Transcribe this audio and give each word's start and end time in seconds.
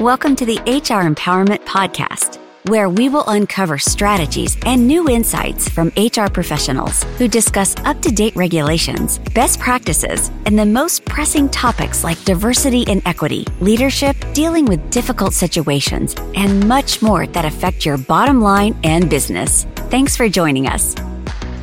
Welcome 0.00 0.36
to 0.36 0.46
the 0.46 0.58
HR 0.58 1.02
Empowerment 1.12 1.64
Podcast, 1.64 2.38
where 2.68 2.88
we 2.88 3.08
will 3.08 3.24
uncover 3.26 3.78
strategies 3.78 4.56
and 4.64 4.86
new 4.86 5.08
insights 5.08 5.68
from 5.68 5.88
HR 5.96 6.28
professionals 6.32 7.02
who 7.18 7.26
discuss 7.26 7.74
up 7.78 8.00
to 8.02 8.12
date 8.12 8.36
regulations, 8.36 9.18
best 9.34 9.58
practices, 9.58 10.30
and 10.46 10.56
the 10.56 10.64
most 10.64 11.04
pressing 11.04 11.48
topics 11.48 12.04
like 12.04 12.22
diversity 12.22 12.84
and 12.86 13.02
equity, 13.06 13.44
leadership, 13.58 14.16
dealing 14.34 14.66
with 14.66 14.88
difficult 14.92 15.32
situations, 15.32 16.14
and 16.36 16.68
much 16.68 17.02
more 17.02 17.26
that 17.26 17.44
affect 17.44 17.84
your 17.84 17.98
bottom 17.98 18.40
line 18.40 18.78
and 18.84 19.10
business. 19.10 19.64
Thanks 19.90 20.16
for 20.16 20.28
joining 20.28 20.68
us. 20.68 20.94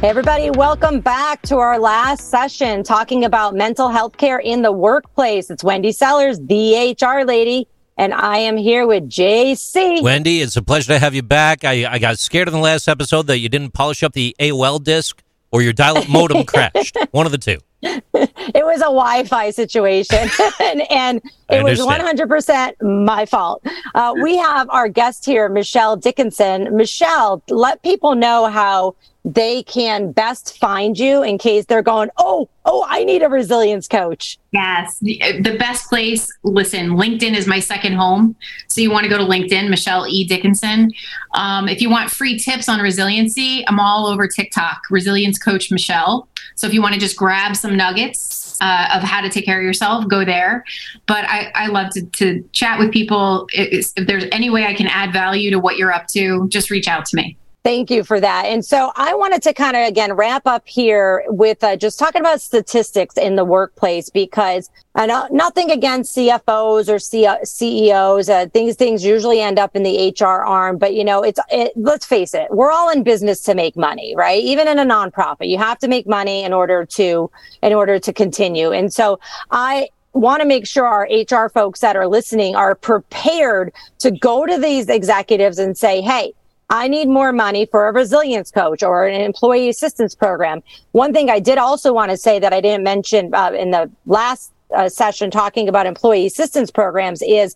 Hey, 0.01 0.09
everybody, 0.09 0.51
welcome 0.51 0.99
back 0.99 1.41
to 1.43 1.55
our 1.59 1.79
last 1.79 2.29
session 2.29 2.83
talking 2.83 3.23
about 3.23 3.55
mental 3.55 3.87
health 3.87 4.17
care 4.17 4.39
in 4.39 4.61
the 4.61 4.73
workplace. 4.73 5.49
It's 5.49 5.63
Wendy 5.63 5.93
Sellers, 5.93 6.37
the 6.41 6.97
HR 6.99 7.23
lady 7.23 7.69
and 7.97 8.13
I 8.13 8.37
am 8.39 8.57
here 8.57 8.85
with 8.85 9.09
JC. 9.09 10.01
Wendy, 10.01 10.41
it's 10.41 10.55
a 10.55 10.61
pleasure 10.61 10.93
to 10.93 10.99
have 10.99 11.13
you 11.13 11.23
back. 11.23 11.63
I, 11.63 11.85
I 11.85 11.99
got 11.99 12.19
scared 12.19 12.47
in 12.47 12.53
the 12.53 12.59
last 12.59 12.87
episode 12.87 13.27
that 13.27 13.39
you 13.39 13.49
didn't 13.49 13.71
polish 13.71 14.03
up 14.03 14.13
the 14.13 14.35
AOL 14.39 14.83
disk 14.83 15.23
or 15.51 15.61
your 15.61 15.73
dial-up 15.73 16.09
modem 16.09 16.43
crashed. 16.45 16.97
One 17.11 17.25
of 17.25 17.31
the 17.31 17.37
two. 17.37 17.59
It 17.85 18.65
was 18.65 18.77
a 18.77 18.85
Wi-Fi 18.85 19.51
situation, 19.51 20.29
and, 20.59 20.91
and 20.91 21.21
it 21.49 21.63
was 21.63 21.79
100% 21.79 23.05
my 23.05 23.25
fault. 23.25 23.65
Uh, 23.93 24.13
we 24.21 24.37
have 24.37 24.69
our 24.69 24.87
guest 24.87 25.25
here, 25.25 25.49
Michelle 25.49 25.95
Dickinson. 25.95 26.75
Michelle, 26.75 27.43
let 27.49 27.81
people 27.83 28.15
know 28.15 28.47
how 28.47 28.95
they 29.25 29.63
can 29.63 30.11
best 30.11 30.57
find 30.59 30.99
you 30.99 31.23
in 31.23 31.39
case 31.39 31.65
they're 31.65 31.81
going, 31.81 32.09
oh, 32.17 32.47
oh, 32.63 32.85
I 32.87 33.03
need 33.03 33.23
a 33.23 33.29
resilience 33.29 33.87
coach. 33.87 34.37
Yes. 34.51 34.99
The 34.99 35.55
best 35.57 35.89
place, 35.89 36.31
listen, 36.43 36.91
LinkedIn 36.91 37.35
is 37.35 37.47
my 37.47 37.59
second 37.59 37.93
home. 37.93 38.35
So 38.67 38.81
you 38.81 38.91
want 38.91 39.03
to 39.03 39.09
go 39.09 39.17
to 39.17 39.23
LinkedIn, 39.23 39.69
Michelle 39.69 40.05
E. 40.07 40.25
Dickinson. 40.25 40.91
Um, 41.33 41.67
if 41.67 41.81
you 41.81 41.89
want 41.89 42.11
free 42.11 42.37
tips 42.37 42.69
on 42.69 42.79
resiliency, 42.79 43.67
I'm 43.67 43.79
all 43.79 44.05
over 44.05 44.27
TikTok, 44.27 44.83
Resilience 44.91 45.39
Coach 45.39 45.71
Michelle. 45.71 46.27
So 46.53 46.67
if 46.67 46.73
you 46.73 46.81
want 46.81 46.93
to 46.93 46.99
just 46.99 47.17
grab 47.17 47.55
some 47.55 47.74
nuggets 47.75 48.57
uh, 48.61 48.89
of 48.93 49.03
how 49.03 49.21
to 49.21 49.29
take 49.29 49.45
care 49.45 49.59
of 49.59 49.63
yourself, 49.63 50.07
go 50.07 50.25
there. 50.25 50.63
But 51.05 51.25
I, 51.25 51.51
I 51.55 51.67
love 51.67 51.91
to, 51.91 52.05
to 52.05 52.47
chat 52.51 52.79
with 52.79 52.91
people. 52.91 53.47
If 53.53 53.93
there's 53.95 54.25
any 54.31 54.49
way 54.49 54.65
I 54.65 54.73
can 54.73 54.87
add 54.87 55.13
value 55.13 55.51
to 55.51 55.59
what 55.59 55.77
you're 55.77 55.91
up 55.91 56.07
to, 56.09 56.47
just 56.49 56.69
reach 56.69 56.87
out 56.87 57.05
to 57.07 57.15
me. 57.15 57.37
Thank 57.65 57.89
you 57.89 58.03
for 58.03 58.19
that. 58.19 58.45
And 58.45 58.63
so 58.63 58.91
I 58.95 59.15
wanted 59.15 59.41
to 59.41 59.51
kind 59.51 59.75
of 59.75 59.87
again 59.87 60.13
wrap 60.13 60.45
up 60.45 60.67
here 60.67 61.23
with 61.29 61.63
uh, 61.63 61.75
just 61.75 61.97
talking 61.97 62.21
about 62.21 62.39
statistics 62.39 63.17
in 63.17 63.37
the 63.37 63.43
workplace 63.43 64.07
because 64.07 64.69
I 64.93 65.07
know 65.07 65.27
nothing 65.31 65.71
against 65.71 66.15
CFOs 66.15 66.87
or 66.87 66.99
C- 66.99 67.27
CEOs. 67.43 68.29
Uh, 68.29 68.45
things 68.53 68.75
things 68.75 69.03
usually 69.03 69.41
end 69.41 69.57
up 69.57 69.75
in 69.75 69.81
the 69.81 70.13
HR 70.15 70.45
arm, 70.45 70.77
but 70.77 70.93
you 70.93 71.03
know 71.03 71.23
it's 71.23 71.39
it, 71.49 71.71
let's 71.75 72.05
face 72.05 72.35
it, 72.35 72.51
we're 72.51 72.71
all 72.71 72.91
in 72.91 73.01
business 73.01 73.41
to 73.45 73.55
make 73.55 73.75
money, 73.75 74.13
right? 74.15 74.43
Even 74.43 74.67
in 74.67 74.77
a 74.77 74.85
nonprofit, 74.85 75.49
you 75.49 75.57
have 75.57 75.79
to 75.79 75.87
make 75.87 76.05
money 76.05 76.43
in 76.43 76.53
order 76.53 76.85
to 76.85 77.31
in 77.63 77.73
order 77.73 77.97
to 77.97 78.13
continue. 78.13 78.73
And 78.73 78.93
so 78.93 79.19
I 79.49 79.89
want 80.13 80.43
to 80.43 80.47
make 80.47 80.67
sure 80.67 80.85
our 80.85 81.09
HR 81.09 81.49
folks 81.49 81.79
that 81.79 81.95
are 81.95 82.07
listening 82.07 82.55
are 82.55 82.75
prepared 82.75 83.73
to 83.97 84.11
go 84.11 84.45
to 84.45 84.59
these 84.59 84.87
executives 84.87 85.57
and 85.57 85.75
say, 85.75 86.01
hey 86.01 86.35
I 86.69 86.87
need 86.87 87.07
more 87.07 87.31
money 87.31 87.67
for 87.67 87.87
a 87.87 87.93
resilience 87.93 88.49
coach 88.49 88.81
or 88.81 89.05
an 89.05 89.21
employee 89.21 89.69
assistance 89.69 90.15
program. 90.15 90.63
One 90.93 91.13
thing 91.13 91.29
I 91.29 91.39
did 91.39 91.57
also 91.57 91.93
want 91.93 92.11
to 92.11 92.17
say 92.17 92.39
that 92.39 92.53
I 92.53 92.61
didn't 92.61 92.83
mention 92.83 93.33
uh, 93.33 93.51
in 93.51 93.71
the 93.71 93.91
last 94.05 94.51
uh, 94.75 94.89
session 94.89 95.29
talking 95.29 95.69
about 95.69 95.85
employee 95.85 96.25
assistance 96.25 96.71
programs 96.71 97.21
is 97.21 97.55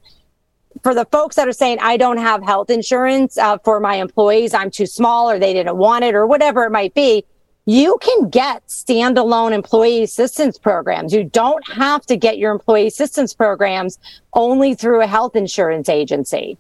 for 0.84 0.94
the 0.94 1.06
folks 1.06 1.36
that 1.38 1.48
are 1.48 1.54
saying 1.54 1.80
I 1.82 1.98
don't 1.98 2.18
have 2.18 2.44
health 2.44 2.70
insurance 2.70 3.38
uh, 3.38 3.58
for 3.60 3.80
my 3.80 3.96
employees, 3.96 4.54
I'm 4.54 4.70
too 4.70 4.86
small 4.86 5.30
or 5.30 5.40
they 5.40 5.54
didn't 5.54 5.78
want 5.78 6.06
it 6.06 6.14
or 6.14 6.28
whatever 6.28 6.64
it 6.66 6.72
might 6.72 6.94
be. 6.94 7.26
You 7.66 7.98
can 8.02 8.30
get 8.30 8.66
standalone 8.68 9.52
employee 9.52 10.04
assistance 10.04 10.58
programs. 10.58 11.14
You 11.14 11.24
don't 11.24 11.68
have 11.68 12.06
to 12.08 12.16
get 12.16 12.38
your 12.38 12.52
employee 12.52 12.88
assistance 12.88 13.34
programs 13.34 14.00
only 14.34 14.76
through 14.76 15.02
a 15.02 15.08
health 15.08 15.36
insurance 15.36 15.90
agency 15.90 16.58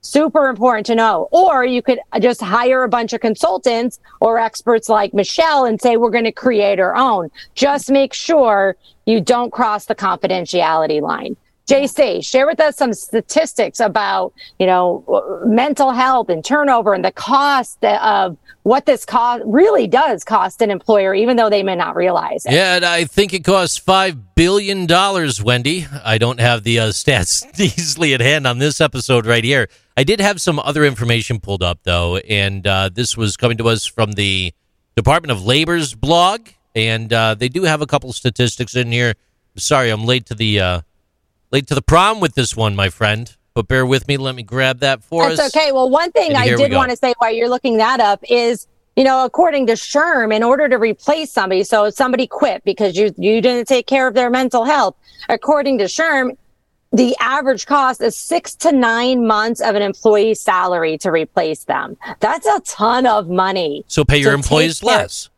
super 0.00 0.48
important 0.48 0.86
to 0.86 0.94
know. 0.94 1.28
Or 1.30 1.64
you 1.64 1.82
could 1.82 2.00
just 2.20 2.40
hire 2.40 2.84
a 2.84 2.88
bunch 2.88 3.12
of 3.12 3.20
consultants 3.20 3.98
or 4.20 4.38
experts 4.38 4.88
like 4.88 5.12
Michelle 5.14 5.64
and 5.64 5.80
say, 5.80 5.96
we're 5.96 6.10
going 6.10 6.24
to 6.24 6.32
create 6.32 6.80
our 6.80 6.94
own. 6.94 7.30
Just 7.54 7.90
make 7.90 8.14
sure 8.14 8.76
you 9.06 9.20
don't 9.20 9.52
cross 9.52 9.86
the 9.86 9.94
confidentiality 9.94 11.00
line. 11.00 11.36
JC, 11.68 12.24
share 12.24 12.46
with 12.46 12.60
us 12.60 12.76
some 12.76 12.94
statistics 12.94 13.78
about, 13.78 14.32
you 14.58 14.66
know, 14.66 15.04
mental 15.44 15.92
health 15.92 16.30
and 16.30 16.42
turnover 16.42 16.94
and 16.94 17.04
the 17.04 17.12
cost 17.12 17.84
of 17.84 18.38
what 18.62 18.86
this 18.86 19.04
cost 19.04 19.42
really 19.44 19.86
does 19.86 20.24
cost 20.24 20.62
an 20.62 20.70
employer, 20.70 21.14
even 21.14 21.36
though 21.36 21.50
they 21.50 21.62
may 21.62 21.76
not 21.76 21.94
realize 21.94 22.46
it. 22.46 22.52
Yeah, 22.52 22.76
and 22.76 22.86
I 22.86 23.04
think 23.04 23.34
it 23.34 23.44
costs 23.44 23.76
five 23.76 24.34
billion 24.34 24.86
dollars, 24.86 25.42
Wendy. 25.42 25.86
I 26.02 26.16
don't 26.16 26.40
have 26.40 26.64
the 26.64 26.80
uh, 26.80 26.88
stats 26.88 27.44
easily 27.60 28.14
at 28.14 28.20
hand 28.20 28.46
on 28.46 28.58
this 28.58 28.80
episode 28.80 29.26
right 29.26 29.44
here. 29.44 29.68
I 29.94 30.04
did 30.04 30.20
have 30.20 30.40
some 30.40 30.58
other 30.58 30.84
information 30.86 31.38
pulled 31.38 31.62
up 31.62 31.80
though, 31.82 32.16
and 32.16 32.66
uh, 32.66 32.88
this 32.92 33.14
was 33.14 33.36
coming 33.36 33.58
to 33.58 33.68
us 33.68 33.84
from 33.84 34.12
the 34.12 34.54
Department 34.96 35.32
of 35.32 35.44
Labor's 35.44 35.94
blog, 35.94 36.48
and 36.74 37.12
uh, 37.12 37.34
they 37.34 37.50
do 37.50 37.64
have 37.64 37.82
a 37.82 37.86
couple 37.86 38.10
statistics 38.14 38.74
in 38.74 38.90
here. 38.90 39.14
Sorry, 39.56 39.90
I'm 39.90 40.04
late 40.04 40.24
to 40.26 40.34
the 40.34 40.60
uh, 40.60 40.80
late 41.50 41.66
to 41.68 41.74
the 41.74 41.82
prom 41.82 42.20
with 42.20 42.34
this 42.34 42.56
one, 42.56 42.76
my 42.76 42.88
friend. 42.88 43.34
But 43.54 43.66
bear 43.66 43.84
with 43.84 44.06
me. 44.06 44.16
Let 44.16 44.36
me 44.36 44.44
grab 44.44 44.80
that 44.80 45.02
for 45.02 45.28
That's 45.28 45.40
us. 45.40 45.56
okay. 45.56 45.72
Well, 45.72 45.90
one 45.90 46.12
thing 46.12 46.36
I 46.36 46.46
did 46.54 46.72
want 46.72 46.90
to 46.90 46.96
say 46.96 47.14
while 47.18 47.32
you're 47.32 47.48
looking 47.48 47.78
that 47.78 47.98
up 47.98 48.22
is, 48.28 48.68
you 48.94 49.02
know, 49.02 49.24
according 49.24 49.66
to 49.66 49.72
SHRM, 49.72 50.32
in 50.32 50.44
order 50.44 50.68
to 50.68 50.76
replace 50.76 51.32
somebody, 51.32 51.64
so 51.64 51.90
somebody 51.90 52.28
quit 52.28 52.62
because 52.64 52.96
you 52.96 53.12
you 53.16 53.40
didn't 53.40 53.66
take 53.66 53.88
care 53.88 54.06
of 54.06 54.14
their 54.14 54.30
mental 54.30 54.64
health, 54.64 54.96
according 55.28 55.78
to 55.78 55.84
SHRM, 55.84 56.36
the 56.92 57.16
average 57.20 57.66
cost 57.66 58.00
is 58.00 58.16
six 58.16 58.54
to 58.56 58.72
nine 58.72 59.26
months 59.26 59.60
of 59.60 59.74
an 59.74 59.82
employee's 59.82 60.40
salary 60.40 60.96
to 60.98 61.10
replace 61.10 61.64
them. 61.64 61.96
That's 62.20 62.46
a 62.46 62.60
ton 62.60 63.06
of 63.06 63.28
money. 63.28 63.84
So 63.88 64.04
pay 64.04 64.18
your 64.18 64.32
employees 64.32 64.82
less. 64.82 65.30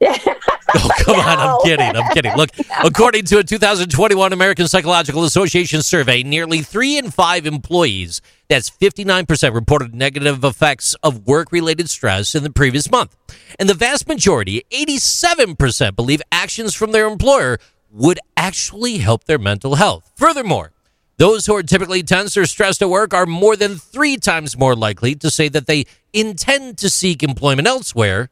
Oh, 0.00 0.90
come 0.98 1.16
no. 1.16 1.22
on. 1.22 1.38
I'm 1.38 1.60
kidding. 1.62 1.96
I'm 1.96 2.12
kidding. 2.12 2.34
Look, 2.36 2.50
no. 2.68 2.74
according 2.84 3.24
to 3.26 3.38
a 3.38 3.44
2021 3.44 4.32
American 4.32 4.68
Psychological 4.68 5.24
Association 5.24 5.82
survey, 5.82 6.22
nearly 6.22 6.62
three 6.62 6.96
in 6.96 7.10
five 7.10 7.46
employees, 7.46 8.20
that's 8.48 8.70
59%, 8.70 9.54
reported 9.54 9.94
negative 9.94 10.44
effects 10.44 10.94
of 11.02 11.26
work 11.26 11.52
related 11.52 11.90
stress 11.90 12.34
in 12.34 12.42
the 12.42 12.50
previous 12.50 12.90
month. 12.90 13.16
And 13.58 13.68
the 13.68 13.74
vast 13.74 14.08
majority, 14.08 14.64
87%, 14.72 15.96
believe 15.96 16.22
actions 16.32 16.74
from 16.74 16.92
their 16.92 17.06
employer 17.06 17.58
would 17.90 18.20
actually 18.36 18.98
help 18.98 19.24
their 19.24 19.38
mental 19.38 19.76
health. 19.76 20.10
Furthermore, 20.16 20.72
those 21.16 21.46
who 21.46 21.54
are 21.56 21.62
typically 21.62 22.02
tense 22.02 22.36
or 22.36 22.46
stressed 22.46 22.80
at 22.80 22.88
work 22.88 23.12
are 23.12 23.26
more 23.26 23.56
than 23.56 23.76
three 23.76 24.16
times 24.16 24.56
more 24.56 24.76
likely 24.76 25.14
to 25.16 25.30
say 25.30 25.48
that 25.48 25.66
they 25.66 25.84
intend 26.12 26.78
to 26.78 26.88
seek 26.88 27.22
employment 27.22 27.66
elsewhere 27.66 28.30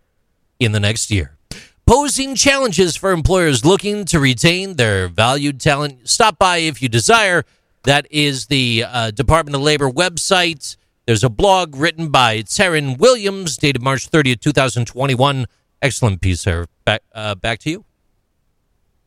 in 0.61 0.73
the 0.73 0.81
next 0.81 1.11
year 1.11 1.36
posing 1.87 2.35
challenges 2.35 2.97
for 2.97 3.13
employers 3.13 3.65
looking 3.65 4.05
to 4.07 4.19
retain 4.19 4.75
their 4.75 5.09
valued 5.09 5.61
talent. 5.61 6.09
Stop 6.09 6.39
by 6.39 6.59
if 6.59 6.83
you 6.83 6.89
desire. 6.89 7.45
That 7.85 8.07
is 8.11 8.47
the 8.47 8.85
uh, 8.87 9.11
Department 9.13 9.55
of 9.55 9.63
Labor 9.63 9.89
website. 9.89 10.77
There's 11.07 11.23
a 11.23 11.31
blog 11.31 11.77
written 11.77 12.09
by 12.09 12.43
Taryn 12.43 12.99
Williams, 12.99 13.57
dated 13.57 13.81
March 13.81 14.11
30th, 14.11 14.41
2021. 14.41 15.47
Excellent 15.81 16.21
piece 16.21 16.43
there. 16.43 16.67
Back, 16.85 17.03
uh, 17.15 17.37
back 17.37 17.61
to 17.61 17.71
you. 17.71 17.85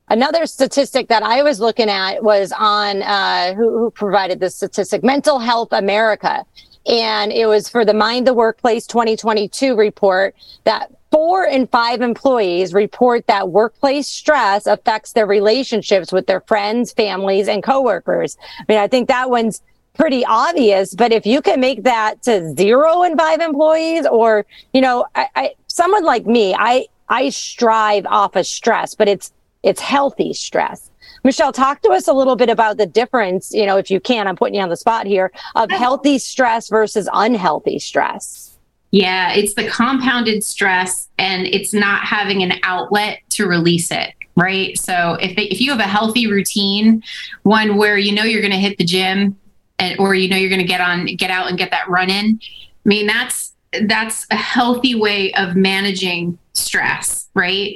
Another 0.07 0.45
statistic 0.45 1.09
that 1.09 1.21
I 1.21 1.43
was 1.43 1.59
looking 1.59 1.89
at 1.89 2.23
was 2.23 2.53
on 2.57 3.03
uh, 3.03 3.53
who, 3.53 3.77
who 3.77 3.91
provided 3.91 4.39
this 4.39 4.55
statistic, 4.55 5.03
Mental 5.03 5.39
Health 5.39 5.73
America. 5.73 6.45
And 6.87 7.33
it 7.33 7.45
was 7.45 7.67
for 7.67 7.83
the 7.83 7.93
Mind 7.93 8.25
the 8.25 8.33
Workplace 8.33 8.87
2022 8.87 9.75
report 9.75 10.35
that 10.63 10.91
four 11.11 11.45
in 11.45 11.67
five 11.67 12.01
employees 12.01 12.73
report 12.73 13.25
that 13.27 13.49
workplace 13.49 14.07
stress 14.07 14.67
affects 14.67 15.13
their 15.13 15.25
relationships 15.25 16.11
with 16.11 16.27
their 16.27 16.41
friends, 16.41 16.91
families, 16.91 17.47
and 17.47 17.63
coworkers. 17.63 18.37
I 18.59 18.65
mean, 18.67 18.77
I 18.77 18.87
think 18.87 19.07
that 19.07 19.29
one's 19.29 19.61
pretty 19.95 20.23
obvious, 20.25 20.95
but 20.95 21.11
if 21.11 21.25
you 21.25 21.41
can 21.41 21.59
make 21.59 21.83
that 21.83 22.21
to 22.23 22.53
zero 22.55 23.03
in 23.03 23.17
five 23.17 23.41
employees 23.41 24.05
or, 24.07 24.45
you 24.73 24.81
know, 24.81 25.05
I, 25.15 25.27
I, 25.35 25.53
someone 25.67 26.05
like 26.05 26.25
me, 26.25 26.55
I, 26.57 26.87
I 27.09 27.29
strive 27.29 28.05
off 28.05 28.35
of 28.35 28.45
stress, 28.45 28.95
but 28.95 29.09
it's, 29.09 29.33
it's 29.61 29.81
healthy 29.81 30.33
stress. 30.33 30.89
Michelle, 31.25 31.51
talk 31.51 31.81
to 31.81 31.89
us 31.89 32.07
a 32.07 32.13
little 32.13 32.37
bit 32.37 32.49
about 32.49 32.77
the 32.77 32.85
difference, 32.85 33.51
you 33.53 33.65
know, 33.65 33.77
if 33.77 33.91
you 33.91 33.99
can, 33.99 34.25
I'm 34.25 34.37
putting 34.37 34.55
you 34.55 34.61
on 34.61 34.69
the 34.69 34.77
spot 34.77 35.05
here, 35.05 35.33
of 35.55 35.69
healthy 35.69 36.17
stress 36.17 36.69
versus 36.69 37.09
unhealthy 37.11 37.77
stress. 37.79 38.57
Yeah, 38.91 39.33
it's 39.33 39.53
the 39.53 39.67
compounded 39.67 40.43
stress 40.43 41.09
and 41.17 41.45
it's 41.45 41.73
not 41.73 42.03
having 42.03 42.41
an 42.41 42.53
outlet 42.63 43.19
to 43.31 43.45
release 43.47 43.91
it, 43.91 44.13
right? 44.35 44.77
So 44.77 45.13
if 45.21 45.35
they, 45.35 45.43
if 45.43 45.61
you 45.61 45.69
have 45.71 45.79
a 45.79 45.83
healthy 45.83 46.29
routine, 46.29 47.03
one 47.43 47.77
where 47.77 47.97
you 47.97 48.13
know 48.13 48.23
you're 48.23 48.41
going 48.41 48.51
to 48.51 48.57
hit 48.57 48.77
the 48.77 48.85
gym 48.85 49.37
and, 49.79 49.99
or 49.99 50.13
you 50.13 50.29
know 50.29 50.37
you're 50.37 50.49
going 50.49 50.61
to 50.61 50.67
get 50.67 50.81
on 50.81 51.05
get 51.05 51.31
out 51.31 51.47
and 51.47 51.57
get 51.57 51.71
that 51.71 51.89
run 51.89 52.09
in 52.09 52.39
i 52.43 52.89
mean 52.89 53.07
that's 53.07 53.53
that's 53.87 54.25
a 54.31 54.35
healthy 54.35 54.95
way 54.95 55.33
of 55.33 55.55
managing 55.55 56.37
stress 56.53 57.29
right 57.33 57.75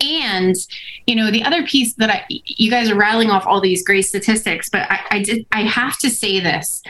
and 0.00 0.56
you 1.06 1.14
know 1.14 1.30
the 1.30 1.44
other 1.44 1.64
piece 1.64 1.94
that 1.94 2.10
i 2.10 2.24
you 2.28 2.70
guys 2.70 2.90
are 2.90 2.96
rattling 2.96 3.30
off 3.30 3.46
all 3.46 3.60
these 3.60 3.84
great 3.84 4.02
statistics 4.02 4.68
but 4.68 4.90
i 4.90 5.00
i 5.10 5.22
did 5.22 5.46
i 5.52 5.62
have 5.62 5.96
to 5.98 6.10
say 6.10 6.40
this 6.40 6.82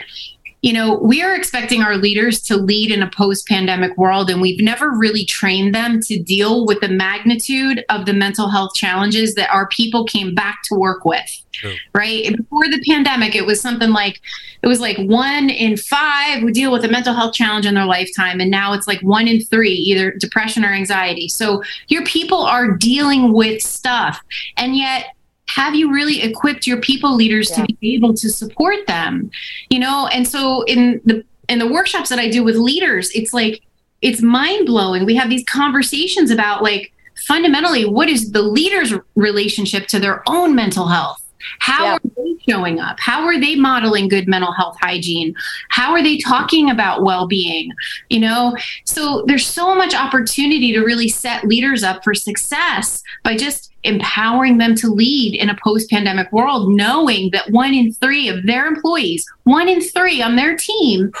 you 0.61 0.73
know, 0.73 0.97
we 0.97 1.21
are 1.21 1.35
expecting 1.35 1.81
our 1.81 1.95
leaders 1.95 2.41
to 2.41 2.57
lead 2.57 2.91
in 2.91 3.03
a 3.03 3.09
post 3.09 3.47
pandemic 3.47 3.95
world, 3.97 4.29
and 4.29 4.41
we've 4.41 4.61
never 4.61 4.89
really 4.91 5.25
trained 5.25 5.75
them 5.75 6.01
to 6.01 6.21
deal 6.21 6.65
with 6.65 6.79
the 6.81 6.89
magnitude 6.89 7.85
of 7.89 8.05
the 8.05 8.13
mental 8.13 8.49
health 8.49 8.73
challenges 8.75 9.35
that 9.35 9.49
our 9.51 9.67
people 9.67 10.05
came 10.05 10.33
back 10.33 10.59
to 10.63 10.75
work 10.75 11.05
with. 11.05 11.29
Sure. 11.51 11.73
Right. 11.93 12.35
Before 12.35 12.67
the 12.67 12.83
pandemic, 12.87 13.35
it 13.35 13.45
was 13.45 13.61
something 13.61 13.91
like 13.91 14.19
it 14.61 14.67
was 14.67 14.81
like 14.81 14.97
one 14.97 15.49
in 15.49 15.77
five 15.77 16.43
would 16.43 16.53
deal 16.53 16.71
with 16.71 16.83
a 16.83 16.89
mental 16.89 17.13
health 17.13 17.33
challenge 17.33 17.65
in 17.65 17.75
their 17.75 17.85
lifetime. 17.85 18.41
And 18.41 18.51
now 18.51 18.73
it's 18.73 18.87
like 18.87 18.99
one 19.01 19.27
in 19.27 19.41
three, 19.41 19.71
either 19.71 20.11
depression 20.11 20.65
or 20.65 20.73
anxiety. 20.73 21.29
So 21.29 21.63
your 21.87 22.03
people 22.03 22.41
are 22.41 22.71
dealing 22.71 23.31
with 23.31 23.61
stuff. 23.61 24.19
And 24.57 24.75
yet 24.75 25.15
have 25.47 25.75
you 25.75 25.91
really 25.91 26.21
equipped 26.21 26.65
your 26.65 26.81
people 26.81 27.15
leaders 27.15 27.49
yeah. 27.51 27.65
to 27.65 27.73
be 27.75 27.95
able 27.95 28.13
to 28.13 28.29
support 28.29 28.87
them? 28.87 29.29
You 29.69 29.79
know 29.79 30.07
and 30.07 30.27
so 30.27 30.63
in 30.63 31.01
the 31.05 31.23
in 31.47 31.59
the 31.59 31.67
workshops 31.67 32.09
that 32.09 32.19
i 32.19 32.29
do 32.29 32.43
with 32.43 32.55
leaders 32.55 33.11
it's 33.11 33.33
like 33.33 33.61
it's 34.01 34.21
mind 34.21 34.65
blowing 34.65 35.05
we 35.05 35.15
have 35.15 35.29
these 35.29 35.43
conversations 35.45 36.31
about 36.31 36.63
like 36.63 36.91
fundamentally 37.27 37.85
what 37.85 38.09
is 38.09 38.31
the 38.31 38.41
leader's 38.41 38.93
relationship 39.15 39.87
to 39.87 39.99
their 39.99 40.23
own 40.27 40.55
mental 40.55 40.87
health 40.87 41.21
how 41.59 41.85
yeah. 41.85 41.93
are 41.93 41.99
they 42.15 42.35
showing 42.49 42.79
up? 42.79 42.99
How 42.99 43.25
are 43.25 43.39
they 43.39 43.55
modeling 43.55 44.07
good 44.07 44.27
mental 44.27 44.51
health 44.51 44.77
hygiene? 44.81 45.35
How 45.69 45.91
are 45.91 46.03
they 46.03 46.17
talking 46.17 46.69
about 46.69 47.03
well 47.03 47.27
being? 47.27 47.71
You 48.09 48.19
know, 48.19 48.55
so 48.85 49.23
there's 49.27 49.45
so 49.45 49.75
much 49.75 49.93
opportunity 49.93 50.73
to 50.73 50.81
really 50.81 51.07
set 51.07 51.45
leaders 51.45 51.83
up 51.83 52.03
for 52.03 52.13
success 52.13 53.03
by 53.23 53.35
just 53.35 53.71
empowering 53.83 54.57
them 54.57 54.75
to 54.75 54.87
lead 54.87 55.35
in 55.35 55.49
a 55.49 55.57
post 55.63 55.89
pandemic 55.89 56.31
world, 56.31 56.73
knowing 56.73 57.29
that 57.31 57.51
one 57.51 57.73
in 57.73 57.93
three 57.93 58.27
of 58.27 58.45
their 58.45 58.65
employees, 58.65 59.25
one 59.43 59.69
in 59.69 59.81
three 59.81 60.21
on 60.21 60.35
their 60.35 60.55
team, 60.55 61.11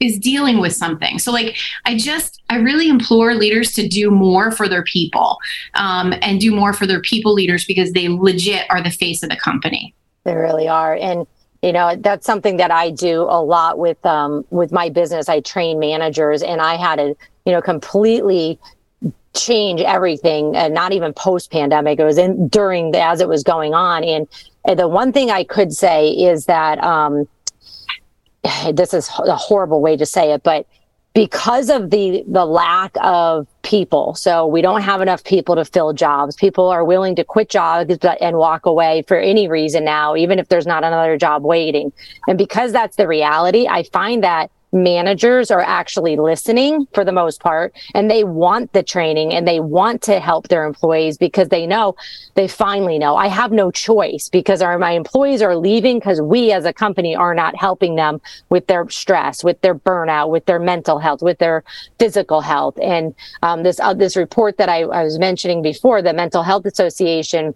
is 0.00 0.18
dealing 0.18 0.60
with 0.60 0.74
something. 0.74 1.18
So, 1.18 1.32
like, 1.32 1.56
I 1.84 1.96
just, 1.96 2.42
I 2.50 2.56
really 2.56 2.88
implore 2.88 3.34
leaders 3.34 3.72
to 3.72 3.88
do 3.88 4.10
more 4.10 4.50
for 4.50 4.68
their 4.68 4.82
people 4.82 5.38
um, 5.74 6.12
and 6.20 6.40
do 6.40 6.54
more 6.54 6.72
for 6.72 6.86
their 6.86 7.00
people 7.00 7.32
leaders 7.32 7.64
because 7.64 7.92
they 7.92 8.08
legit 8.08 8.66
are 8.70 8.82
the 8.82 8.90
face 8.90 9.22
of 9.22 9.30
the 9.30 9.36
company. 9.36 9.94
They 10.24 10.34
really 10.34 10.68
are. 10.68 10.96
And, 10.96 11.26
you 11.62 11.72
know, 11.72 11.96
that's 11.96 12.26
something 12.26 12.56
that 12.56 12.70
I 12.70 12.90
do 12.90 13.22
a 13.22 13.40
lot 13.40 13.78
with, 13.78 14.04
um, 14.04 14.44
with 14.50 14.72
my 14.72 14.88
business. 14.88 15.28
I 15.28 15.40
train 15.40 15.78
managers 15.78 16.42
and 16.42 16.60
I 16.60 16.76
had 16.76 16.96
to, 16.96 17.14
you 17.46 17.52
know, 17.52 17.62
completely 17.62 18.58
change 19.34 19.80
everything 19.80 20.54
and 20.56 20.74
not 20.74 20.92
even 20.92 21.12
post 21.12 21.50
pandemic. 21.50 21.98
It 21.98 22.04
was 22.04 22.18
in 22.18 22.48
during 22.48 22.90
the, 22.90 23.02
as 23.02 23.20
it 23.20 23.28
was 23.28 23.42
going 23.42 23.74
on. 23.74 24.04
And, 24.04 24.28
and 24.66 24.78
the 24.78 24.88
one 24.88 25.12
thing 25.12 25.30
I 25.30 25.44
could 25.44 25.72
say 25.72 26.10
is 26.10 26.46
that, 26.46 26.82
um, 26.82 27.28
this 28.72 28.94
is 28.94 29.08
a 29.18 29.36
horrible 29.36 29.80
way 29.80 29.96
to 29.96 30.06
say 30.06 30.32
it, 30.32 30.42
but 30.42 30.66
because 31.14 31.70
of 31.70 31.90
the 31.90 32.24
the 32.26 32.44
lack 32.44 32.92
of 33.00 33.46
people 33.62 34.14
so 34.14 34.46
we 34.46 34.60
don't 34.60 34.82
have 34.82 35.00
enough 35.00 35.22
people 35.24 35.54
to 35.54 35.64
fill 35.64 35.92
jobs. 35.92 36.34
People 36.34 36.68
are 36.68 36.84
willing 36.84 37.14
to 37.16 37.24
quit 37.24 37.48
jobs 37.48 37.96
and 38.20 38.36
walk 38.36 38.66
away 38.66 39.04
for 39.06 39.16
any 39.16 39.48
reason 39.48 39.84
now 39.84 40.16
even 40.16 40.38
if 40.38 40.48
there's 40.48 40.66
not 40.66 40.84
another 40.84 41.16
job 41.16 41.44
waiting. 41.44 41.92
And 42.26 42.36
because 42.36 42.72
that's 42.72 42.96
the 42.96 43.06
reality 43.06 43.66
i 43.68 43.84
find 43.84 44.24
that 44.24 44.50
managers 44.74 45.50
are 45.50 45.60
actually 45.60 46.16
listening 46.16 46.86
for 46.92 47.04
the 47.04 47.12
most 47.12 47.40
part 47.40 47.74
and 47.94 48.10
they 48.10 48.24
want 48.24 48.72
the 48.72 48.82
training 48.82 49.32
and 49.32 49.46
they 49.46 49.60
want 49.60 50.02
to 50.02 50.18
help 50.20 50.48
their 50.48 50.64
employees 50.64 51.16
because 51.16 51.48
they 51.48 51.66
know 51.66 51.94
they 52.34 52.48
finally 52.48 52.98
know 52.98 53.16
I 53.16 53.28
have 53.28 53.52
no 53.52 53.70
choice 53.70 54.28
because 54.28 54.60
our 54.60 54.78
my 54.78 54.90
employees 54.90 55.40
are 55.40 55.56
leaving 55.56 55.98
because 55.98 56.20
we 56.20 56.52
as 56.52 56.64
a 56.64 56.72
company 56.72 57.14
are 57.14 57.34
not 57.34 57.56
helping 57.56 57.94
them 57.94 58.20
with 58.50 58.66
their 58.66 58.88
stress, 58.90 59.44
with 59.44 59.60
their 59.60 59.74
burnout, 59.74 60.30
with 60.30 60.46
their 60.46 60.58
mental 60.58 60.98
health, 60.98 61.22
with 61.22 61.38
their 61.38 61.64
physical 61.98 62.40
health. 62.40 62.78
And 62.82 63.14
um, 63.42 63.62
this 63.62 63.78
uh, 63.80 63.94
this 63.94 64.16
report 64.16 64.58
that 64.58 64.68
I, 64.68 64.82
I 64.82 65.04
was 65.04 65.18
mentioning 65.18 65.62
before, 65.62 66.02
the 66.02 66.12
Mental 66.12 66.42
Health 66.42 66.66
Association 66.66 67.54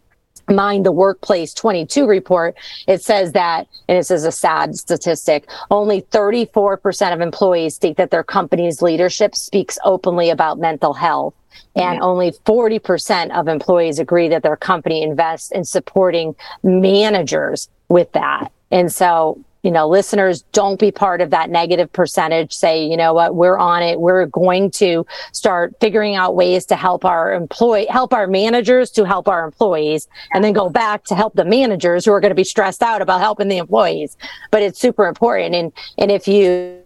Mind 0.48 0.86
the 0.86 0.92
Workplace 0.92 1.54
22 1.54 2.06
report, 2.06 2.56
it 2.86 3.02
says 3.02 3.32
that, 3.32 3.66
and 3.88 3.98
this 3.98 4.10
is 4.10 4.24
a 4.24 4.32
sad 4.32 4.76
statistic, 4.76 5.48
only 5.70 6.02
34% 6.02 7.12
of 7.12 7.20
employees 7.20 7.74
state 7.74 7.96
that 7.96 8.10
their 8.10 8.24
company's 8.24 8.82
leadership 8.82 9.34
speaks 9.34 9.78
openly 9.84 10.30
about 10.30 10.58
mental 10.58 10.94
health. 10.94 11.34
And 11.74 11.96
yeah. 11.96 12.02
only 12.02 12.32
40% 12.32 13.30
of 13.30 13.46
employees 13.46 13.98
agree 13.98 14.28
that 14.28 14.42
their 14.42 14.56
company 14.56 15.02
invests 15.02 15.50
in 15.52 15.64
supporting 15.64 16.34
managers 16.62 17.68
with 17.88 18.10
that. 18.12 18.50
And 18.70 18.92
so 18.92 19.42
you 19.62 19.70
know, 19.70 19.88
listeners 19.88 20.42
don't 20.52 20.78
be 20.78 20.92
part 20.92 21.20
of 21.20 21.30
that 21.30 21.50
negative 21.50 21.92
percentage. 21.92 22.52
Say, 22.52 22.84
you 22.84 22.96
know 22.96 23.12
what, 23.12 23.34
we're 23.34 23.58
on 23.58 23.82
it. 23.82 24.00
We're 24.00 24.26
going 24.26 24.70
to 24.72 25.04
start 25.32 25.74
figuring 25.80 26.14
out 26.14 26.36
ways 26.36 26.64
to 26.66 26.76
help 26.76 27.04
our 27.04 27.32
employee, 27.32 27.86
help 27.86 28.12
our 28.12 28.26
managers 28.26 28.90
to 28.92 29.04
help 29.04 29.26
our 29.26 29.44
employees, 29.44 30.06
and 30.32 30.44
then 30.44 30.52
go 30.52 30.68
back 30.68 31.04
to 31.04 31.14
help 31.14 31.34
the 31.34 31.44
managers 31.44 32.04
who 32.04 32.12
are 32.12 32.20
going 32.20 32.30
to 32.30 32.36
be 32.36 32.44
stressed 32.44 32.82
out 32.82 33.02
about 33.02 33.20
helping 33.20 33.48
the 33.48 33.58
employees. 33.58 34.16
But 34.50 34.62
it's 34.62 34.78
super 34.78 35.06
important. 35.06 35.54
And, 35.54 35.72
and 35.98 36.10
if 36.12 36.28
you. 36.28 36.82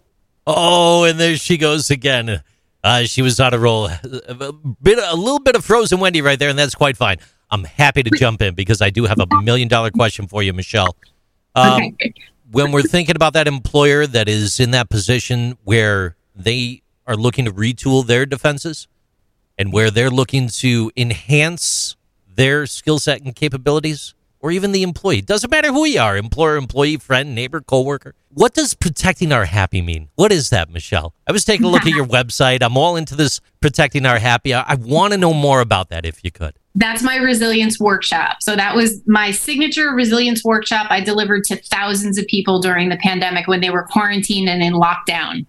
Oh, 0.47 1.05
and 1.05 1.21
there 1.21 1.37
she 1.37 1.59
goes 1.59 1.91
again. 1.91 2.43
Uh, 2.83 3.03
she 3.03 3.23
was 3.23 3.39
on 3.39 3.55
a 3.55 3.59
roll. 3.59 3.87
A 3.87 4.53
bit, 4.83 4.99
a 4.99 5.15
little 5.15 5.39
bit 5.39 5.55
of 5.55 5.65
frozen 5.65 6.01
Wendy 6.01 6.21
right 6.21 6.39
there, 6.39 6.49
and 6.49 6.59
that's 6.59 6.75
quite 6.75 6.97
fine. 6.97 7.19
I'm 7.51 7.65
happy 7.65 8.03
to 8.03 8.11
jump 8.19 8.41
in 8.43 8.55
because 8.55 8.81
I 8.81 8.91
do 8.91 9.05
have 9.05 9.21
a 9.21 9.43
million 9.43 9.69
dollar 9.69 9.91
question 9.91 10.27
for 10.27 10.43
you, 10.43 10.53
Michelle. 10.53 10.97
Um, 11.55 11.83
okay 12.01 12.15
when 12.53 12.71
we're 12.71 12.83
thinking 12.83 13.17
about 13.17 13.33
that 13.33 13.49
employer 13.49 14.07
that 14.07 14.29
is 14.29 14.61
in 14.61 14.73
that 14.73 14.91
position 14.91 15.57
where 15.65 16.17
they 16.37 16.83
are 17.07 17.17
looking 17.17 17.47
to 17.47 17.53
retool 17.53 18.07
their 18.07 18.27
defenses 18.27 18.89
and 19.57 19.73
where 19.73 19.91
they're 19.91 20.11
looking 20.11 20.49
to 20.49 20.93
enhance 20.95 21.97
their 22.35 22.67
skill 22.67 22.99
set 22.99 23.23
and 23.23 23.35
capabilities, 23.35 24.15
or 24.41 24.51
even 24.51 24.73
the 24.73 24.83
employee. 24.83 25.21
Doesn't 25.21 25.51
matter 25.51 25.73
who 25.73 25.85
you 25.85 26.01
are 26.01 26.17
employer, 26.17 26.57
employee, 26.57 26.97
friend, 26.97 27.35
neighbor, 27.35 27.61
coworker. 27.61 28.15
What 28.29 28.55
does 28.55 28.75
protecting 28.75 29.33
our 29.33 29.45
happy 29.45 29.81
mean? 29.83 30.09
What 30.15 30.33
is 30.33 30.51
that, 30.51 30.71
Michelle? 30.71 31.15
I 31.27 31.33
was 31.33 31.45
taking 31.45 31.67
a 31.67 31.69
look 31.69 31.87
at 31.87 31.93
your 31.93 32.07
website. 32.19 32.63
I'm 32.63 32.77
all 32.77 32.97
into 32.97 33.15
this 33.15 33.41
protecting 33.61 34.05
our 34.05 34.19
happy. 34.19 34.53
I, 34.53 34.63
I 34.63 34.75
want 34.75 35.13
to 35.13 35.19
know 35.19 35.33
more 35.33 35.61
about 35.61 35.91
that 35.91 36.05
if 36.05 36.25
you 36.25 36.31
could 36.31 36.55
that's 36.75 37.03
my 37.03 37.17
resilience 37.17 37.79
workshop. 37.79 38.37
So 38.41 38.57
that 38.57 38.75
was 38.75 39.03
my 39.07 39.31
signature 39.31 39.91
resilience 39.91 40.43
workshop 40.43 40.87
I 40.91 41.01
delivered 41.01 41.45
to 41.45 41.57
thousands 41.57 42.17
of 42.19 42.27
people 42.27 42.61
during 42.61 42.89
the 42.89 42.97
pandemic 42.97 43.47
when 43.47 43.61
they 43.61 43.71
were 43.71 43.83
quarantined 43.83 44.49
and 44.49 44.63
in 44.63 44.73
lockdown. 44.73 45.45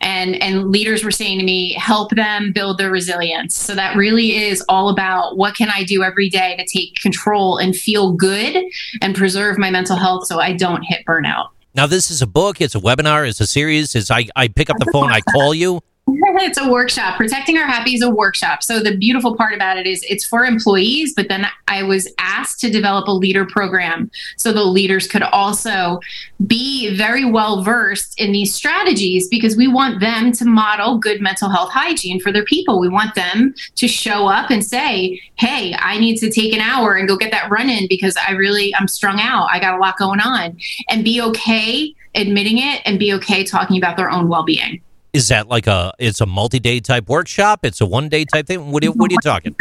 And 0.00 0.40
and 0.42 0.70
leaders 0.70 1.04
were 1.04 1.10
saying 1.10 1.38
to 1.38 1.44
me, 1.44 1.74
help 1.74 2.10
them 2.12 2.52
build 2.52 2.78
their 2.78 2.90
resilience. 2.90 3.54
So 3.54 3.74
that 3.74 3.96
really 3.96 4.36
is 4.36 4.64
all 4.68 4.88
about 4.88 5.36
what 5.36 5.54
can 5.54 5.68
I 5.68 5.84
do 5.84 6.02
every 6.02 6.30
day 6.30 6.56
to 6.56 6.64
take 6.64 6.94
control 6.96 7.58
and 7.58 7.76
feel 7.76 8.12
good 8.12 8.64
and 9.02 9.14
preserve 9.14 9.58
my 9.58 9.70
mental 9.70 9.96
health 9.96 10.26
so 10.26 10.40
I 10.40 10.54
don't 10.54 10.82
hit 10.82 11.04
burnout. 11.06 11.48
Now 11.74 11.86
this 11.86 12.10
is 12.10 12.22
a 12.22 12.26
book, 12.26 12.60
it's 12.60 12.74
a 12.74 12.80
webinar, 12.80 13.28
it's 13.28 13.40
a 13.40 13.46
series, 13.46 13.94
is 13.94 14.10
I, 14.10 14.28
I 14.36 14.48
pick 14.48 14.70
up 14.70 14.78
the 14.78 14.90
phone, 14.92 15.10
I 15.10 15.20
call 15.20 15.54
you. 15.54 15.80
it's 16.42 16.58
a 16.58 16.68
workshop. 16.68 17.16
Protecting 17.16 17.58
Our 17.58 17.66
Happy 17.66 17.94
is 17.94 18.02
a 18.02 18.10
workshop. 18.10 18.62
So 18.62 18.80
the 18.80 18.96
beautiful 18.96 19.36
part 19.36 19.54
about 19.54 19.76
it 19.76 19.86
is 19.86 20.04
it's 20.08 20.24
for 20.24 20.44
employees, 20.44 21.12
but 21.14 21.28
then 21.28 21.46
I 21.68 21.82
was 21.82 22.08
asked 22.18 22.60
to 22.60 22.70
develop 22.70 23.08
a 23.08 23.12
leader 23.12 23.44
program 23.44 24.10
so 24.36 24.52
the 24.52 24.64
leaders 24.64 25.08
could 25.08 25.22
also 25.22 26.00
be 26.46 26.96
very 26.96 27.24
well 27.24 27.62
versed 27.62 28.20
in 28.20 28.32
these 28.32 28.54
strategies 28.54 29.28
because 29.28 29.56
we 29.56 29.66
want 29.66 30.00
them 30.00 30.30
to 30.32 30.44
model 30.44 30.98
good 30.98 31.20
mental 31.20 31.48
health 31.48 31.70
hygiene 31.72 32.20
for 32.20 32.30
their 32.30 32.44
people. 32.44 32.78
We 32.78 32.88
want 32.88 33.14
them 33.14 33.54
to 33.76 33.88
show 33.88 34.28
up 34.28 34.50
and 34.50 34.64
say, 34.64 35.20
"Hey, 35.36 35.74
I 35.78 35.98
need 35.98 36.16
to 36.18 36.30
take 36.30 36.52
an 36.52 36.60
hour 36.60 36.94
and 36.94 37.08
go 37.08 37.16
get 37.16 37.32
that 37.32 37.50
run 37.50 37.68
in 37.68 37.86
because 37.88 38.16
I 38.28 38.32
really 38.32 38.74
I'm 38.74 38.88
strung 38.88 39.20
out. 39.20 39.48
I 39.50 39.58
got 39.58 39.74
a 39.74 39.78
lot 39.78 39.98
going 39.98 40.20
on." 40.20 40.56
And 40.88 41.02
be 41.02 41.20
okay 41.22 41.94
admitting 42.14 42.58
it 42.58 42.80
and 42.84 42.98
be 42.98 43.12
okay 43.14 43.42
talking 43.42 43.76
about 43.76 43.96
their 43.96 44.10
own 44.10 44.28
well-being. 44.28 44.80
Is 45.14 45.28
that 45.28 45.48
like 45.48 45.68
a 45.68 45.92
it's 45.98 46.20
a 46.20 46.26
multi 46.26 46.58
day 46.58 46.80
type 46.80 47.08
workshop? 47.08 47.64
It's 47.64 47.80
a 47.80 47.86
one 47.86 48.08
day 48.08 48.24
type 48.24 48.48
thing. 48.48 48.72
What 48.72 48.84
are, 48.84 48.90
what 48.90 49.10
are 49.10 49.14
you 49.14 49.20
talking? 49.22 49.54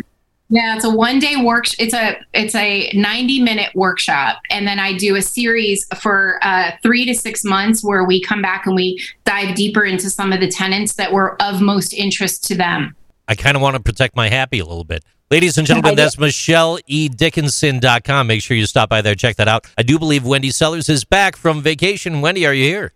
Yeah, 0.50 0.76
it's 0.76 0.84
a 0.84 0.90
one 0.90 1.20
day 1.20 1.36
work. 1.36 1.66
It's 1.80 1.94
a 1.94 2.18
it's 2.34 2.56
a 2.56 2.92
ninety 2.94 3.40
minute 3.40 3.70
workshop, 3.76 4.40
and 4.50 4.68
then 4.68 4.80
I 4.80 4.98
do 4.98 5.16
a 5.16 5.22
series 5.22 5.86
for 6.00 6.40
uh, 6.42 6.72
three 6.82 7.06
to 7.06 7.14
six 7.14 7.44
months 7.44 7.84
where 7.84 8.04
we 8.04 8.20
come 8.20 8.42
back 8.42 8.66
and 8.66 8.76
we 8.76 9.00
dive 9.26 9.54
deeper 9.56 9.86
into 9.86 10.10
some 10.10 10.34
of 10.34 10.40
the 10.40 10.48
tenants 10.48 10.96
that 10.96 11.14
were 11.14 11.40
of 11.42 11.62
most 11.62 11.94
interest 11.94 12.44
to 12.46 12.56
them. 12.56 12.96
I 13.28 13.34
I 13.34 13.36
kind 13.36 13.56
of 13.56 13.62
want 13.62 13.76
to 13.76 13.82
protect 13.82 14.16
my 14.16 14.30
happy 14.30 14.60
a 14.60 14.66
little 14.66 14.84
bit. 14.84 15.04
Ladies 15.32 15.58
and 15.58 15.66
gentlemen, 15.66 15.96
that's 15.96 16.18
MichelleEDickinson.com. 16.18 18.28
Make 18.28 18.44
sure 18.44 18.58
you 18.58 18.66
stop 18.66 18.90
by 18.90 19.02
there, 19.02 19.16
check 19.16 19.38
that 19.38 19.48
out. 19.48 19.66
I 19.78 19.84
do 19.84 19.98
believe 19.98 20.26
Wendy 20.26 20.52
Sellers 20.52 20.90
is 20.90 21.06
back 21.06 21.36
from 21.36 21.62
vacation. 21.62 22.22
Wendy, 22.22 22.46
are 22.46 22.54
you 22.54 22.66
here? 22.66 22.94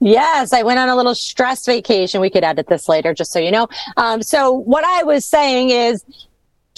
Yes, 0.00 0.52
I 0.52 0.62
went 0.62 0.78
on 0.78 0.88
a 0.88 0.96
little 0.96 1.14
stress 1.14 1.66
vacation. 1.66 2.20
We 2.20 2.30
could 2.30 2.44
edit 2.44 2.68
this 2.68 2.88
later, 2.88 3.14
just 3.14 3.32
so 3.32 3.38
you 3.38 3.50
know. 3.50 3.68
Um, 3.96 4.22
so, 4.22 4.52
what 4.52 4.84
I 4.84 5.02
was 5.02 5.24
saying 5.24 5.70
is 5.70 6.04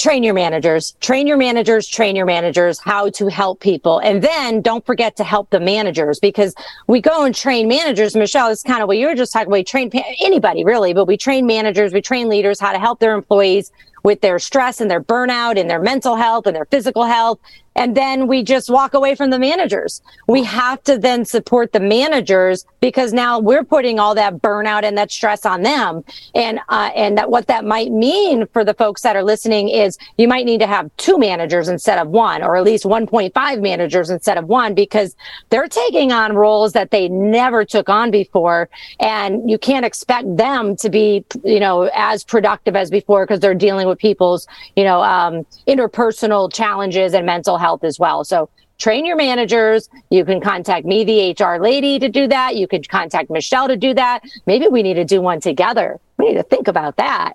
train 0.01 0.23
your 0.23 0.33
managers, 0.33 0.93
train 1.01 1.27
your 1.27 1.37
managers, 1.37 1.87
train 1.87 2.17
your 2.17 2.25
managers 2.25 2.79
how 2.79 3.11
to 3.11 3.27
help 3.27 3.61
people. 3.61 3.99
And 3.99 4.23
then 4.23 4.63
don't 4.63 4.85
forget 4.87 5.17
to 5.17 5.25
help 5.25 5.51
the 5.51 5.61
managers 5.61 6.19
because 6.19 6.55
we 6.87 7.03
go 7.03 7.25
and 7.25 7.35
train 7.35 7.69
managers. 7.69 8.17
Michelle, 8.17 8.49
is 8.49 8.63
kind 8.63 8.81
of 8.81 8.89
what 8.89 8.97
you 8.97 9.07
were 9.07 9.15
just 9.15 9.33
talking 9.33 9.49
about. 9.49 9.59
We 9.59 9.65
train 9.65 9.91
anybody 10.21 10.65
really, 10.65 10.95
but 10.95 11.05
we 11.05 11.19
train 11.19 11.47
managers, 11.47 11.93
we 11.93 12.01
train 12.01 12.31
leaders 12.31 12.59
how 12.59 12.73
to 12.73 12.79
help 12.79 12.99
their 13.01 13.15
employees 13.15 13.71
with 14.03 14.23
their 14.23 14.39
stress 14.39 14.81
and 14.81 14.91
their 14.91 15.03
burnout 15.03 15.61
and 15.61 15.69
their 15.69 15.81
mental 15.81 16.17
health 16.17 16.47
and 16.47 16.57
their 16.57 16.65
physical 16.65 17.05
health 17.05 17.39
and 17.77 17.97
then 17.97 18.27
we 18.27 18.43
just 18.43 18.69
walk 18.69 18.93
away 18.93 19.15
from 19.15 19.31
the 19.31 19.39
managers. 19.39 20.03
We 20.27 20.43
have 20.45 20.83
to 20.85 20.99
then 20.99 21.25
support 21.25 21.73
the 21.73 21.81
managers 21.81 22.67
because 22.81 23.15
now 23.15 23.39
we're 23.39 23.65
putting 23.65 23.99
all 23.99 24.15
that 24.17 24.43
burnout 24.43 24.83
and 24.83 24.99
that 24.99 25.11
stress 25.11 25.47
on 25.47 25.63
them. 25.63 26.05
And, 26.35 26.61
uh, 26.69 26.91
and 26.95 27.17
that 27.17 27.31
what 27.31 27.47
that 27.47 27.65
might 27.65 27.91
mean 27.91 28.47
for 28.49 28.65
the 28.65 28.75
folks 28.75 29.01
that 29.01 29.17
are 29.17 29.23
listening 29.23 29.71
is 29.71 29.97
you 30.19 30.29
might 30.29 30.45
need 30.45 30.61
to 30.61 30.67
have 30.67 30.91
two 30.99 31.19
managers 31.19 31.69
instead 31.69 31.99
of 31.99 32.09
one, 32.09 32.43
or 32.43 32.57
at 32.57 32.65
least 32.65 32.85
1.5 32.85 33.63
managers 33.63 34.11
instead 34.11 34.37
of 34.37 34.45
one, 34.47 34.75
because 34.75 35.17
they're 35.49 35.67
taking 35.67 36.13
on 36.13 36.35
roles 36.35 36.73
that 36.73 36.91
they 36.91 37.09
never 37.09 37.65
took 37.65 37.89
on 37.89 38.11
before. 38.11 38.69
And 38.99 39.49
you 39.49 39.57
can't 39.57 39.87
expect 39.87 40.37
them 40.37 40.77
to 40.77 40.91
be, 40.91 41.25
you 41.45 41.61
know, 41.61 41.89
as 41.95 42.25
productive 42.25 42.77
as 42.77 42.91
before 42.91 43.25
because 43.25 43.41
they're 43.41 43.55
dealing 43.55 43.89
with 43.89 43.99
people's, 43.99 44.47
you 44.77 44.85
know, 44.85 45.03
um, 45.03 45.47
interpersonal 45.67 46.53
challenges 46.53 47.15
and 47.15 47.25
mental 47.25 47.57
health 47.57 47.60
health 47.61 47.85
as 47.85 47.99
well. 47.99 48.25
So 48.25 48.51
train 48.79 49.05
your 49.05 49.17
managers. 49.17 49.89
You 50.11 50.25
can 50.25 50.41
contact 50.41 50.85
me, 50.87 51.05
the 51.05 51.37
HR 51.39 51.63
lady, 51.63 51.99
to 51.99 52.09
do 52.09 52.27
that. 52.29 52.57
You 52.57 52.67
could 52.67 52.89
contact 52.89 53.31
Michelle 53.31 53.69
to 53.69 53.77
do 53.77 53.95
that. 53.95 54.25
Maybe 54.47 54.67
we 54.67 54.83
need 54.83 54.95
to 54.95 55.05
do 55.05 55.21
one 55.21 55.41
together. 55.41 56.01
We 56.19 56.29
need 56.29 56.35
to 56.35 56.43
think 56.43 56.67
about 56.67 56.97
that. 56.97 57.35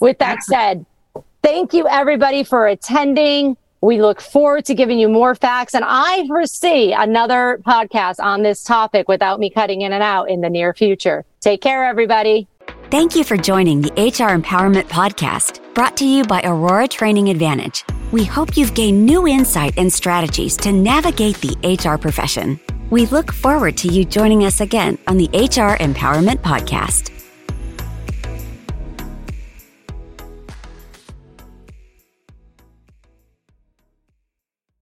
With 0.00 0.18
that 0.18 0.42
said, 0.44 0.86
thank 1.42 1.74
you 1.74 1.86
everybody 1.88 2.44
for 2.44 2.66
attending. 2.66 3.56
We 3.82 4.00
look 4.00 4.20
forward 4.20 4.64
to 4.66 4.74
giving 4.74 4.98
you 4.98 5.08
more 5.08 5.34
facts. 5.34 5.74
And 5.74 5.84
I 5.86 6.26
foresee 6.26 6.92
another 6.92 7.60
podcast 7.66 8.20
on 8.20 8.42
this 8.42 8.64
topic 8.64 9.08
without 9.08 9.38
me 9.38 9.50
cutting 9.50 9.82
in 9.82 9.92
and 9.92 10.02
out 10.02 10.30
in 10.30 10.40
the 10.40 10.50
near 10.50 10.72
future. 10.72 11.24
Take 11.40 11.60
care, 11.60 11.84
everybody. 11.84 12.48
Thank 12.90 13.16
you 13.16 13.24
for 13.24 13.36
joining 13.36 13.82
the 13.82 13.92
HR 13.92 14.36
Empowerment 14.36 14.84
Podcast, 14.84 15.60
brought 15.74 15.96
to 15.98 16.04
you 16.04 16.24
by 16.24 16.40
Aurora 16.44 16.88
Training 16.88 17.28
Advantage. 17.28 17.84
We 18.12 18.24
hope 18.24 18.56
you've 18.56 18.74
gained 18.74 19.04
new 19.04 19.26
insight 19.26 19.76
and 19.76 19.92
strategies 19.92 20.56
to 20.58 20.72
navigate 20.72 21.40
the 21.40 21.56
HR 21.66 21.98
profession. 21.98 22.60
We 22.90 23.06
look 23.06 23.32
forward 23.32 23.76
to 23.78 23.88
you 23.88 24.04
joining 24.04 24.44
us 24.44 24.60
again 24.60 24.96
on 25.08 25.16
the 25.16 25.28
HR 25.32 25.76
Empowerment 25.82 26.38
Podcast. 26.38 27.15